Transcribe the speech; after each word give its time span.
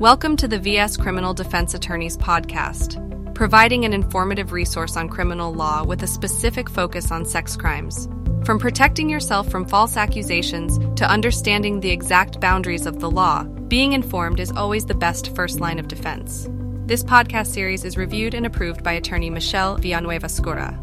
Welcome 0.00 0.38
to 0.38 0.48
the 0.48 0.58
VS 0.58 0.96
Criminal 0.96 1.34
Defense 1.34 1.74
Attorneys 1.74 2.16
Podcast, 2.16 3.34
providing 3.34 3.84
an 3.84 3.92
informative 3.92 4.50
resource 4.50 4.96
on 4.96 5.10
criminal 5.10 5.52
law 5.52 5.84
with 5.84 6.02
a 6.02 6.06
specific 6.06 6.70
focus 6.70 7.12
on 7.12 7.26
sex 7.26 7.54
crimes. 7.54 8.08
From 8.46 8.58
protecting 8.58 9.10
yourself 9.10 9.50
from 9.50 9.66
false 9.66 9.98
accusations 9.98 10.78
to 10.98 11.06
understanding 11.06 11.80
the 11.80 11.90
exact 11.90 12.40
boundaries 12.40 12.86
of 12.86 12.98
the 12.98 13.10
law, 13.10 13.44
being 13.44 13.92
informed 13.92 14.40
is 14.40 14.50
always 14.52 14.86
the 14.86 14.94
best 14.94 15.36
first 15.36 15.60
line 15.60 15.78
of 15.78 15.86
defense. 15.86 16.48
This 16.86 17.04
podcast 17.04 17.48
series 17.48 17.84
is 17.84 17.98
reviewed 17.98 18.32
and 18.32 18.46
approved 18.46 18.82
by 18.82 18.92
attorney 18.92 19.28
Michelle 19.28 19.76
Villanueva 19.76 20.28
Scura. 20.28 20.78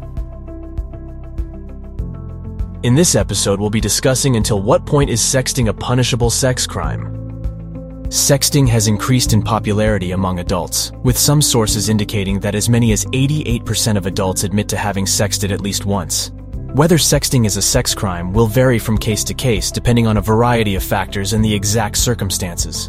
In 2.84 2.94
this 2.94 3.16
episode, 3.16 3.58
we'll 3.58 3.68
be 3.68 3.80
discussing 3.80 4.36
until 4.36 4.62
what 4.62 4.86
point 4.86 5.10
is 5.10 5.20
sexting 5.20 5.66
a 5.66 5.74
punishable 5.74 6.30
sex 6.30 6.68
crime. 6.68 7.17
Sexting 8.08 8.66
has 8.68 8.86
increased 8.86 9.34
in 9.34 9.42
popularity 9.42 10.12
among 10.12 10.38
adults, 10.38 10.92
with 11.02 11.18
some 11.18 11.42
sources 11.42 11.90
indicating 11.90 12.40
that 12.40 12.54
as 12.54 12.66
many 12.66 12.92
as 12.92 13.04
88% 13.06 13.98
of 13.98 14.06
adults 14.06 14.44
admit 14.44 14.66
to 14.70 14.78
having 14.78 15.04
sexted 15.04 15.50
at 15.50 15.60
least 15.60 15.84
once. 15.84 16.32
Whether 16.72 16.96
sexting 16.96 17.44
is 17.44 17.58
a 17.58 17.62
sex 17.62 17.94
crime 17.94 18.32
will 18.32 18.46
vary 18.46 18.78
from 18.78 18.96
case 18.96 19.22
to 19.24 19.34
case 19.34 19.70
depending 19.70 20.06
on 20.06 20.16
a 20.16 20.22
variety 20.22 20.74
of 20.74 20.82
factors 20.82 21.34
and 21.34 21.44
the 21.44 21.54
exact 21.54 21.98
circumstances. 21.98 22.88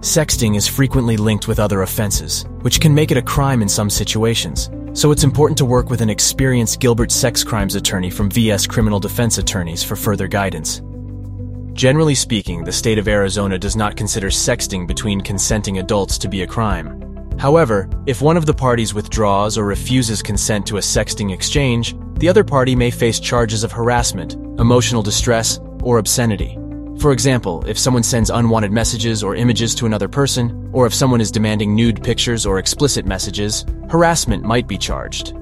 Sexting 0.00 0.56
is 0.56 0.68
frequently 0.68 1.16
linked 1.16 1.48
with 1.48 1.58
other 1.58 1.80
offenses, 1.80 2.44
which 2.60 2.80
can 2.80 2.94
make 2.94 3.10
it 3.10 3.16
a 3.16 3.22
crime 3.22 3.62
in 3.62 3.68
some 3.68 3.88
situations, 3.88 4.68
so 4.92 5.10
it's 5.10 5.24
important 5.24 5.56
to 5.56 5.64
work 5.64 5.88
with 5.88 6.02
an 6.02 6.10
experienced 6.10 6.80
Gilbert 6.80 7.12
sex 7.12 7.42
crimes 7.42 7.76
attorney 7.76 8.10
from 8.10 8.30
VS 8.30 8.66
Criminal 8.66 9.00
Defense 9.00 9.38
Attorneys 9.38 9.82
for 9.82 9.96
further 9.96 10.28
guidance. 10.28 10.82
Generally 11.72 12.16
speaking, 12.16 12.64
the 12.64 12.72
state 12.72 12.98
of 12.98 13.08
Arizona 13.08 13.58
does 13.58 13.76
not 13.76 13.96
consider 13.96 14.28
sexting 14.28 14.86
between 14.86 15.20
consenting 15.20 15.78
adults 15.78 16.18
to 16.18 16.28
be 16.28 16.42
a 16.42 16.46
crime. 16.46 17.00
However, 17.38 17.88
if 18.06 18.20
one 18.20 18.36
of 18.36 18.44
the 18.44 18.52
parties 18.52 18.92
withdraws 18.92 19.56
or 19.56 19.64
refuses 19.64 20.22
consent 20.22 20.66
to 20.66 20.76
a 20.76 20.80
sexting 20.80 21.32
exchange, 21.32 21.94
the 22.18 22.28
other 22.28 22.44
party 22.44 22.76
may 22.76 22.90
face 22.90 23.18
charges 23.18 23.64
of 23.64 23.72
harassment, 23.72 24.34
emotional 24.60 25.02
distress, 25.02 25.58
or 25.82 25.98
obscenity. 25.98 26.58
For 26.98 27.12
example, 27.12 27.64
if 27.66 27.78
someone 27.78 28.02
sends 28.02 28.28
unwanted 28.28 28.72
messages 28.72 29.22
or 29.22 29.34
images 29.34 29.74
to 29.76 29.86
another 29.86 30.08
person, 30.08 30.68
or 30.74 30.86
if 30.86 30.92
someone 30.92 31.22
is 31.22 31.30
demanding 31.30 31.74
nude 31.74 32.02
pictures 32.04 32.44
or 32.44 32.58
explicit 32.58 33.06
messages, 33.06 33.64
harassment 33.88 34.44
might 34.44 34.68
be 34.68 34.76
charged. 34.76 35.34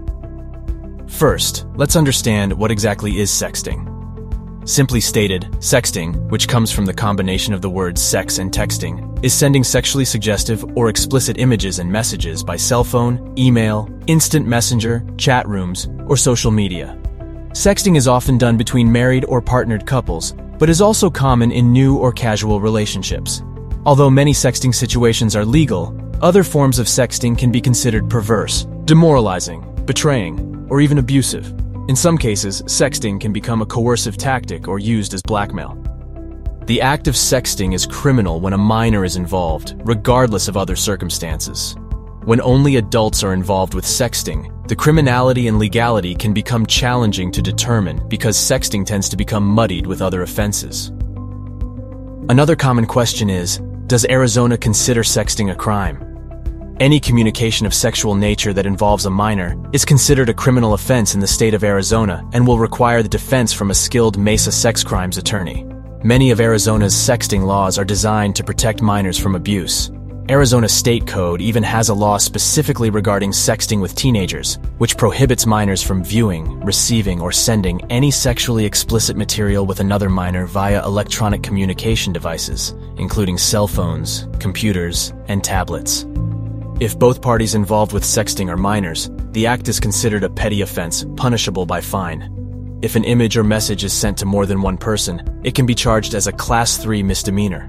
First, 1.09 1.67
let's 1.75 1.97
understand 1.97 2.53
what 2.53 2.71
exactly 2.71 3.19
is 3.19 3.31
sexting. 3.31 3.98
Simply 4.69 5.01
stated, 5.01 5.45
sexting, 5.61 6.29
which 6.29 6.47
comes 6.47 6.71
from 6.71 6.85
the 6.85 6.93
combination 6.93 7.55
of 7.55 7.63
the 7.63 7.71
words 7.71 8.03
sex 8.03 8.37
and 8.37 8.53
texting, 8.53 9.19
is 9.25 9.33
sending 9.33 9.65
sexually 9.65 10.05
suggestive 10.05 10.63
or 10.77 10.91
explicit 10.91 11.39
images 11.39 11.79
and 11.79 11.91
messages 11.91 12.45
by 12.45 12.57
cell 12.57 12.85
phone, 12.85 13.35
email, 13.39 13.89
instant 14.09 14.47
messenger, 14.47 15.03
chat 15.17 15.49
rooms, 15.49 15.89
or 16.07 16.19
social 16.19 16.51
media. 16.51 16.99
Sexting 17.53 17.97
is 17.97 18.07
often 18.07 18.37
done 18.37 18.59
between 18.59 18.93
married 18.93 19.25
or 19.25 19.41
partnered 19.41 19.87
couples, 19.87 20.35
but 20.59 20.69
is 20.69 20.83
also 20.83 21.09
common 21.09 21.51
in 21.51 21.73
new 21.73 21.97
or 21.97 22.13
casual 22.13 22.61
relationships. 22.61 23.43
Although 23.87 24.11
many 24.11 24.35
sexting 24.35 24.75
situations 24.75 25.35
are 25.35 25.47
legal, 25.47 25.99
other 26.21 26.45
forms 26.45 26.79
of 26.79 26.89
sexting 26.89 27.39
can 27.39 27.51
be 27.51 27.63
considered 27.63 28.11
perverse, 28.11 28.67
demoralizing, 28.85 29.63
betraying, 29.87 30.67
or 30.69 30.83
even 30.83 30.99
abusive. 30.99 31.55
In 31.89 31.97
some 31.97 32.19
cases, 32.19 32.61
sexting 32.65 33.19
can 33.19 33.33
become 33.33 33.63
a 33.63 33.67
coercive 33.67 34.19
tactic 34.19 34.69
or 34.69 34.79
used 34.79 35.15
as 35.15 35.23
blackmail. 35.23 35.83
The 36.67 36.83
act 36.83 37.09
of 37.09 37.15
sexting 37.15 37.75
is 37.75 37.87
criminal 37.87 38.41
when 38.41 38.53
a 38.53 38.59
minor 38.59 39.07
is 39.07 39.17
involved, 39.17 39.75
regardless 39.85 40.49
of 40.49 40.59
other 40.59 40.77
circumstances. 40.77 41.77
When 42.25 42.43
only 42.43 42.77
adults 42.77 43.25
are 43.25 43.33
involved 43.33 43.73
with 43.73 43.87
sexting, 43.87 44.69
the 44.69 44.77
criminality 44.77 45.49
and 45.49 45.59
legality 45.59 46.15
can 46.15 46.35
become 46.35 46.67
challenging 46.67 47.33
to 47.33 47.41
determine 47.41 48.07
because 48.07 48.37
sexting 48.37 48.85
tends 48.85 49.09
to 49.09 49.17
become 49.17 49.47
muddied 49.47 49.87
with 49.87 50.03
other 50.03 50.21
offenses. 50.21 50.89
Another 52.29 52.55
common 52.55 52.85
question 52.85 53.31
is, 53.31 53.63
does 53.87 54.05
Arizona 54.11 54.59
consider 54.59 55.03
sexting 55.03 55.53
a 55.53 55.55
crime? 55.55 56.08
Any 56.81 57.01
communication 57.01 57.67
of 57.67 57.75
sexual 57.75 58.15
nature 58.15 58.53
that 58.53 58.65
involves 58.65 59.05
a 59.05 59.11
minor 59.11 59.57
is 59.73 59.85
considered 59.85 60.29
a 60.29 60.35
criminal 60.35 60.75
offense 60.75 61.13
in 61.13 61.19
the 61.19 61.27
state 61.27 61.53
of 61.53 61.65
Arizona 61.65 62.25
and 62.33 62.47
will 62.47 62.61
require 62.61 63.03
the 63.03 63.09
defense 63.09 63.53
from 63.53 63.73
a 63.73 63.75
skilled 63.75 64.17
Mesa 64.17 64.53
sex 64.53 64.85
crimes 64.85 65.19
attorney. 65.19 65.67
Many 66.05 66.31
of 66.31 66.41
Arizona's 66.41 66.95
sexting 66.95 67.45
laws 67.45 67.79
are 67.81 67.85
designed 67.85 68.37
to 68.37 68.45
protect 68.45 68.81
minors 68.81 69.19
from 69.19 69.35
abuse. 69.35 69.91
Arizona 70.31 70.69
State 70.69 71.05
Code 71.05 71.41
even 71.41 71.65
has 71.65 71.89
a 71.89 71.95
law 71.95 72.17
specifically 72.17 72.91
regarding 72.91 73.33
sexting 73.33 73.81
with 73.81 73.97
teenagers, 73.97 74.59
which 74.77 74.97
prohibits 74.97 75.47
minors 75.47 75.83
from 75.83 76.05
viewing, 76.05 76.61
receiving, 76.61 77.21
or 77.21 77.33
sending 77.33 77.81
any 77.91 78.13
sexually 78.13 78.65
explicit 78.65 79.17
material 79.17 79.67
with 79.67 79.81
another 79.81 80.09
minor 80.09 80.47
via 80.47 80.85
electronic 80.85 81.43
communication 81.43 82.13
devices, 82.13 82.77
including 82.99 83.37
cell 83.37 83.67
phones, 83.67 84.29
computers, 84.39 85.13
and 85.27 85.43
tablets. 85.43 86.07
If 86.81 86.97
both 86.97 87.21
parties 87.21 87.57
involved 87.57 87.93
with 87.93 88.05
sexting 88.05 88.49
are 88.49 88.57
minors, 88.57 89.11
the 89.33 89.49
act 89.49 89.67
is 89.67 89.81
considered 89.81 90.23
a 90.23 90.31
petty 90.31 90.61
offense, 90.61 91.05
punishable 91.17 91.67
by 91.67 91.81
fine. 91.81 92.79
If 92.83 92.95
an 92.95 93.03
image 93.03 93.37
or 93.37 93.43
message 93.43 93.83
is 93.83 93.93
sent 93.93 94.17
to 94.19 94.27
more 94.27 94.47
than 94.47 94.63
one 94.63 94.79
person, 94.79 95.41
it 95.43 95.57
can 95.57 95.67
be 95.67 95.75
charged 95.75 96.15
as 96.15 96.29
a 96.29 96.33
Class 96.33 96.77
3 96.77 97.03
misdemeanor. 97.03 97.67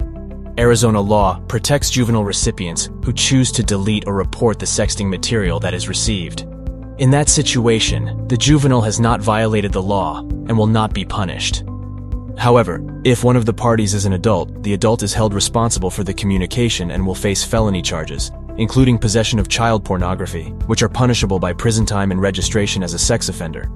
Arizona 0.59 1.01
law 1.01 1.39
protects 1.47 1.89
juvenile 1.89 2.23
recipients 2.23 2.91
who 3.03 3.11
choose 3.11 3.51
to 3.53 3.63
delete 3.63 4.05
or 4.05 4.13
report 4.13 4.59
the 4.59 4.67
sexting 4.67 5.09
material 5.09 5.59
that 5.59 5.73
is 5.73 5.89
received. 5.89 6.41
In 6.99 7.09
that 7.09 7.29
situation, 7.29 8.27
the 8.27 8.37
juvenile 8.37 8.81
has 8.81 8.99
not 8.99 9.21
violated 9.21 9.71
the 9.71 9.81
law 9.81 10.19
and 10.19 10.55
will 10.55 10.67
not 10.67 10.93
be 10.93 11.03
punished. 11.03 11.63
However, 12.37 12.79
if 13.03 13.23
one 13.23 13.37
of 13.37 13.47
the 13.47 13.53
parties 13.53 13.95
is 13.95 14.05
an 14.05 14.13
adult, 14.13 14.61
the 14.61 14.75
adult 14.75 15.01
is 15.01 15.15
held 15.15 15.33
responsible 15.33 15.89
for 15.89 16.03
the 16.03 16.13
communication 16.13 16.91
and 16.91 17.07
will 17.07 17.15
face 17.15 17.43
felony 17.43 17.81
charges, 17.81 18.31
including 18.59 18.97
possession 18.97 19.39
of 19.39 19.47
child 19.47 19.83
pornography, 19.83 20.49
which 20.67 20.83
are 20.83 20.89
punishable 20.89 21.39
by 21.39 21.53
prison 21.53 21.85
time 21.85 22.11
and 22.11 22.21
registration 22.21 22.83
as 22.83 22.93
a 22.93 22.99
sex 22.99 23.29
offender. 23.29 23.71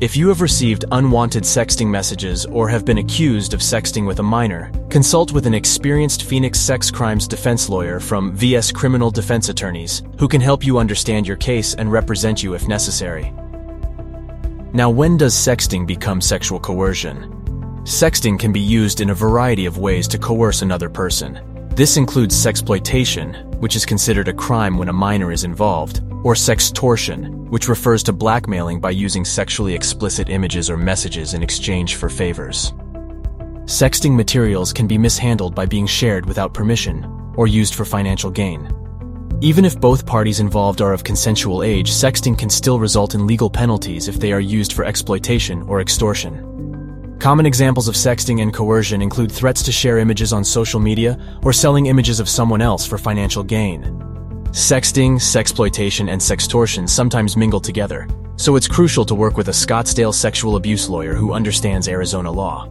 If 0.00 0.16
you 0.16 0.28
have 0.28 0.40
received 0.40 0.84
unwanted 0.90 1.44
sexting 1.44 1.86
messages 1.86 2.46
or 2.46 2.68
have 2.68 2.84
been 2.84 2.98
accused 2.98 3.54
of 3.54 3.60
sexting 3.60 4.06
with 4.06 4.18
a 4.18 4.22
minor, 4.22 4.72
consult 4.90 5.32
with 5.32 5.46
an 5.46 5.54
experienced 5.54 6.24
Phoenix 6.24 6.58
sex 6.58 6.90
crimes 6.90 7.28
defense 7.28 7.68
lawyer 7.68 8.00
from 8.00 8.34
VS 8.34 8.72
Criminal 8.72 9.10
Defense 9.10 9.50
Attorneys 9.50 10.02
who 10.18 10.26
can 10.26 10.40
help 10.40 10.66
you 10.66 10.78
understand 10.78 11.28
your 11.28 11.36
case 11.36 11.74
and 11.74 11.92
represent 11.92 12.42
you 12.42 12.54
if 12.54 12.66
necessary. 12.66 13.32
Now, 14.72 14.90
when 14.90 15.16
does 15.16 15.34
sexting 15.34 15.86
become 15.86 16.20
sexual 16.20 16.58
coercion? 16.58 17.30
Sexting 17.84 18.38
can 18.38 18.52
be 18.52 18.60
used 18.60 19.00
in 19.00 19.10
a 19.10 19.14
variety 19.14 19.66
of 19.66 19.78
ways 19.78 20.08
to 20.08 20.18
coerce 20.18 20.62
another 20.62 20.88
person. 20.88 21.40
This 21.76 21.96
includes 21.96 22.34
sexploitation, 22.34 23.53
which 23.58 23.76
is 23.76 23.86
considered 23.86 24.28
a 24.28 24.32
crime 24.32 24.78
when 24.78 24.88
a 24.88 24.92
minor 24.92 25.32
is 25.32 25.44
involved, 25.44 26.00
or 26.22 26.34
sextortion, 26.34 27.48
which 27.48 27.68
refers 27.68 28.02
to 28.02 28.12
blackmailing 28.12 28.80
by 28.80 28.90
using 28.90 29.24
sexually 29.24 29.74
explicit 29.74 30.28
images 30.28 30.70
or 30.70 30.76
messages 30.76 31.34
in 31.34 31.42
exchange 31.42 31.96
for 31.96 32.08
favors. 32.08 32.72
Sexting 33.66 34.14
materials 34.14 34.72
can 34.72 34.86
be 34.86 34.98
mishandled 34.98 35.54
by 35.54 35.66
being 35.66 35.86
shared 35.86 36.26
without 36.26 36.52
permission 36.52 37.04
or 37.36 37.46
used 37.46 37.74
for 37.74 37.84
financial 37.84 38.30
gain. 38.30 38.70
Even 39.40 39.64
if 39.64 39.80
both 39.80 40.06
parties 40.06 40.40
involved 40.40 40.80
are 40.80 40.92
of 40.92 41.04
consensual 41.04 41.62
age, 41.62 41.90
sexting 41.90 42.38
can 42.38 42.48
still 42.48 42.78
result 42.78 43.14
in 43.14 43.26
legal 43.26 43.50
penalties 43.50 44.08
if 44.08 44.20
they 44.20 44.32
are 44.32 44.40
used 44.40 44.72
for 44.72 44.84
exploitation 44.84 45.62
or 45.62 45.80
extortion. 45.80 46.53
Common 47.24 47.46
examples 47.46 47.88
of 47.88 47.94
sexting 47.94 48.42
and 48.42 48.52
coercion 48.52 49.00
include 49.00 49.32
threats 49.32 49.62
to 49.62 49.72
share 49.72 49.96
images 49.96 50.30
on 50.34 50.44
social 50.44 50.78
media 50.78 51.18
or 51.42 51.54
selling 51.54 51.86
images 51.86 52.20
of 52.20 52.28
someone 52.28 52.60
else 52.60 52.86
for 52.86 52.98
financial 52.98 53.42
gain. 53.42 53.82
Sexting, 54.50 55.14
sexploitation, 55.14 56.10
and 56.10 56.20
sextortion 56.20 56.86
sometimes 56.86 57.34
mingle 57.34 57.62
together, 57.62 58.06
so 58.36 58.56
it's 58.56 58.68
crucial 58.68 59.06
to 59.06 59.14
work 59.14 59.38
with 59.38 59.48
a 59.48 59.52
Scottsdale 59.52 60.12
sexual 60.12 60.56
abuse 60.56 60.90
lawyer 60.90 61.14
who 61.14 61.32
understands 61.32 61.88
Arizona 61.88 62.30
law. 62.30 62.68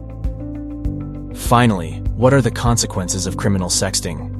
Finally, 1.34 1.94
what 2.14 2.32
are 2.32 2.40
the 2.40 2.48
consequences 2.48 3.26
of 3.26 3.36
criminal 3.36 3.68
sexting? 3.68 4.30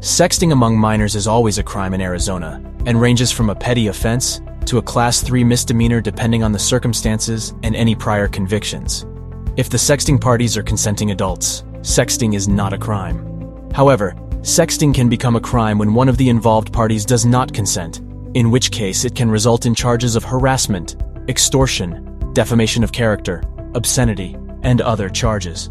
Sexting 0.00 0.50
among 0.50 0.76
minors 0.76 1.14
is 1.14 1.28
always 1.28 1.58
a 1.58 1.62
crime 1.62 1.94
in 1.94 2.00
Arizona 2.00 2.60
and 2.86 3.00
ranges 3.00 3.30
from 3.30 3.50
a 3.50 3.54
petty 3.54 3.86
offense 3.86 4.40
to 4.66 4.78
a 4.78 4.82
Class 4.82 5.22
3 5.22 5.44
misdemeanor 5.44 6.00
depending 6.00 6.42
on 6.42 6.50
the 6.50 6.58
circumstances 6.58 7.54
and 7.62 7.76
any 7.76 7.94
prior 7.94 8.26
convictions. 8.26 9.06
If 9.54 9.68
the 9.68 9.76
sexting 9.76 10.18
parties 10.18 10.56
are 10.56 10.62
consenting 10.62 11.10
adults, 11.10 11.62
sexting 11.82 12.34
is 12.34 12.48
not 12.48 12.72
a 12.72 12.78
crime. 12.78 13.70
However, 13.74 14.14
sexting 14.40 14.94
can 14.94 15.10
become 15.10 15.36
a 15.36 15.42
crime 15.42 15.76
when 15.76 15.92
one 15.92 16.08
of 16.08 16.16
the 16.16 16.30
involved 16.30 16.72
parties 16.72 17.04
does 17.04 17.26
not 17.26 17.52
consent, 17.52 18.00
in 18.32 18.50
which 18.50 18.70
case 18.70 19.04
it 19.04 19.14
can 19.14 19.30
result 19.30 19.66
in 19.66 19.74
charges 19.74 20.16
of 20.16 20.24
harassment, 20.24 20.96
extortion, 21.28 22.32
defamation 22.32 22.82
of 22.82 22.92
character, 22.92 23.42
obscenity, 23.74 24.38
and 24.62 24.80
other 24.80 25.10
charges. 25.10 25.68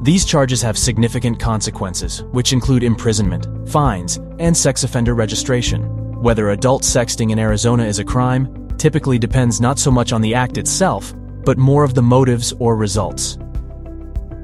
These 0.00 0.24
charges 0.24 0.62
have 0.62 0.78
significant 0.78 1.38
consequences, 1.38 2.22
which 2.32 2.54
include 2.54 2.82
imprisonment, 2.82 3.68
fines, 3.68 4.16
and 4.38 4.56
sex 4.56 4.84
offender 4.84 5.14
registration. 5.14 5.82
Whether 6.22 6.50
adult 6.50 6.82
sexting 6.82 7.30
in 7.30 7.38
Arizona 7.38 7.84
is 7.84 7.98
a 7.98 8.04
crime 8.04 8.68
typically 8.78 9.18
depends 9.18 9.60
not 9.60 9.78
so 9.78 9.90
much 9.90 10.14
on 10.14 10.22
the 10.22 10.34
act 10.34 10.56
itself, 10.56 11.12
but 11.48 11.56
more 11.56 11.82
of 11.82 11.94
the 11.94 12.02
motives 12.02 12.52
or 12.58 12.76
results. 12.76 13.38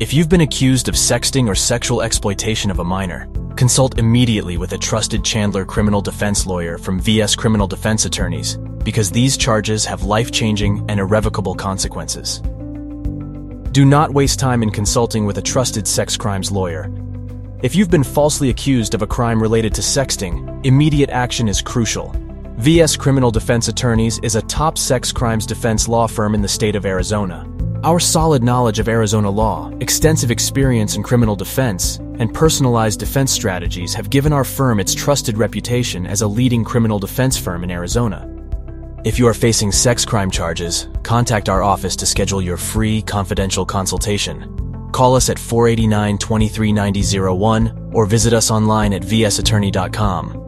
If 0.01 0.15
you've 0.15 0.31
been 0.31 0.41
accused 0.41 0.89
of 0.89 0.95
sexting 0.95 1.47
or 1.47 1.55
sexual 1.55 2.01
exploitation 2.01 2.71
of 2.71 2.79
a 2.79 2.85
minor, 2.85 3.29
consult 3.57 3.99
immediately 3.99 4.57
with 4.57 4.73
a 4.73 4.79
trusted 4.79 5.23
Chandler 5.23 5.67
criminal 5.67 6.01
defense 6.01 6.47
lawyer 6.47 6.79
from 6.79 6.99
VS 6.99 7.37
Criminal 7.37 7.67
Defense 7.67 8.07
Attorneys 8.07 8.57
because 8.85 9.11
these 9.11 9.37
charges 9.37 9.85
have 9.85 10.05
life-changing 10.05 10.87
and 10.89 10.99
irrevocable 10.99 11.55
consequences. 11.55 12.41
Do 13.73 13.85
not 13.85 14.15
waste 14.15 14.39
time 14.39 14.63
in 14.63 14.71
consulting 14.71 15.27
with 15.27 15.37
a 15.37 15.43
trusted 15.43 15.87
sex 15.87 16.17
crimes 16.17 16.51
lawyer. 16.51 16.91
If 17.61 17.75
you've 17.75 17.91
been 17.91 18.03
falsely 18.03 18.49
accused 18.49 18.95
of 18.95 19.03
a 19.03 19.07
crime 19.07 19.43
related 19.43 19.75
to 19.75 19.83
sexting, 19.83 20.65
immediate 20.65 21.11
action 21.11 21.49
is 21.49 21.61
crucial. 21.61 22.17
VS 22.59 22.97
Criminal 22.97 23.33
Defense 23.33 23.67
Attorneys 23.67 24.21
is 24.21 24.37
a 24.37 24.43
top 24.43 24.79
sex 24.79 25.11
crimes 25.11 25.45
defense 25.45 25.89
law 25.89 26.07
firm 26.07 26.37
in 26.37 26.41
the 26.41 26.49
state 26.49 26.77
of 26.77 26.87
Arizona. 26.87 27.51
Our 27.83 27.99
solid 27.99 28.45
knowledge 28.45 28.79
of 28.79 28.89
Arizona 28.89 29.29
law, 29.29 29.73
extensive 29.81 30.31
experience 30.31 30.95
in 30.95 31.03
criminal 31.03 31.35
defense, 31.35 31.97
and 31.97 32.33
personalized 32.33 33.01
defense 33.01 33.33
strategies 33.33 33.93
have 33.95 34.09
given 34.09 34.33
our 34.33 34.45
firm 34.45 34.79
its 34.79 34.95
trusted 34.95 35.37
reputation 35.37 36.07
as 36.07 36.23
a 36.23 36.29
leading 36.29 36.63
criminal 36.63 37.01
defense 37.01 37.37
firm 37.37 37.65
in 37.65 37.73
Arizona. 37.73 38.31
If 39.05 39.19
you 39.19 39.27
are 39.27 39.35
facing 39.35 39.73
sex 39.73 40.05
crime 40.05 40.31
charges, 40.31 40.89
contact 41.03 41.49
our 41.49 41.63
office 41.63 41.97
to 41.97 42.07
schedule 42.07 42.41
your 42.41 42.57
free, 42.57 43.03
confidential 43.03 43.67
consultation. 43.67 44.89
Call 44.93 45.17
us 45.17 45.29
at 45.29 45.41
489 45.41 46.19
239001 46.19 47.91
or 47.93 48.07
visit 48.07 48.33
us 48.33 48.53
online 48.53 48.93
at 48.93 49.03
vsattorney.com. 49.03 50.44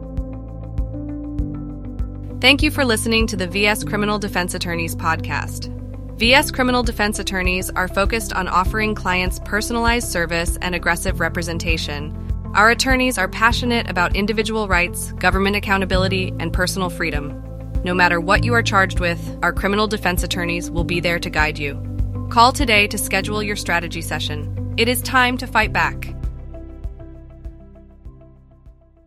Thank 2.39 2.61
you 2.61 2.69
for 2.69 2.85
listening 2.85 3.25
to 3.27 3.35
the 3.35 3.47
VS 3.47 3.83
Criminal 3.83 4.19
Defense 4.19 4.53
Attorneys 4.53 4.95
podcast. 4.95 5.73
VS 6.19 6.51
Criminal 6.51 6.83
Defense 6.83 7.17
Attorneys 7.17 7.71
are 7.71 7.87
focused 7.87 8.31
on 8.31 8.47
offering 8.47 8.93
clients 8.93 9.39
personalized 9.43 10.11
service 10.11 10.55
and 10.61 10.75
aggressive 10.75 11.19
representation. 11.19 12.15
Our 12.53 12.69
attorneys 12.69 13.17
are 13.17 13.27
passionate 13.27 13.89
about 13.89 14.15
individual 14.15 14.67
rights, 14.67 15.13
government 15.13 15.55
accountability, 15.55 16.31
and 16.39 16.53
personal 16.53 16.91
freedom. 16.91 17.43
No 17.83 17.95
matter 17.95 18.21
what 18.21 18.43
you 18.43 18.53
are 18.53 18.61
charged 18.61 18.99
with, 18.99 19.39
our 19.41 19.51
criminal 19.51 19.87
defense 19.87 20.21
attorneys 20.21 20.69
will 20.69 20.83
be 20.83 20.99
there 20.99 21.17
to 21.17 21.31
guide 21.31 21.57
you. 21.57 21.81
Call 22.29 22.53
today 22.53 22.85
to 22.89 22.99
schedule 22.99 23.41
your 23.41 23.55
strategy 23.55 24.03
session. 24.03 24.75
It 24.77 24.87
is 24.87 25.01
time 25.01 25.39
to 25.39 25.47
fight 25.47 25.73
back. 25.73 26.13